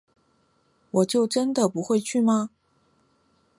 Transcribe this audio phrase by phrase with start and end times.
[0.89, 2.49] 我就真的不会去吗